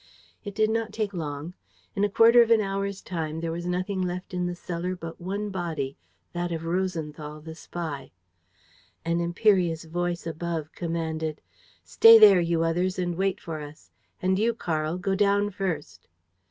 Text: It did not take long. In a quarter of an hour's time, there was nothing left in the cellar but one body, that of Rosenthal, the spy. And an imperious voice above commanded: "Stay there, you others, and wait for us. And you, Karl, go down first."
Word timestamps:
It 0.43 0.55
did 0.55 0.71
not 0.71 0.91
take 0.93 1.13
long. 1.13 1.53
In 1.95 2.03
a 2.03 2.09
quarter 2.09 2.41
of 2.41 2.49
an 2.49 2.59
hour's 2.59 3.03
time, 3.03 3.39
there 3.39 3.51
was 3.51 3.67
nothing 3.67 4.01
left 4.01 4.33
in 4.33 4.47
the 4.47 4.55
cellar 4.55 4.95
but 4.95 5.21
one 5.21 5.51
body, 5.51 5.95
that 6.33 6.51
of 6.51 6.65
Rosenthal, 6.65 7.39
the 7.39 7.53
spy. 7.53 8.09
And 9.05 9.19
an 9.19 9.25
imperious 9.25 9.83
voice 9.83 10.25
above 10.25 10.71
commanded: 10.71 11.39
"Stay 11.83 12.17
there, 12.17 12.41
you 12.41 12.63
others, 12.63 12.97
and 12.97 13.13
wait 13.15 13.39
for 13.39 13.59
us. 13.61 13.91
And 14.23 14.39
you, 14.39 14.55
Karl, 14.55 14.97
go 14.97 15.13
down 15.13 15.51
first." 15.51 16.07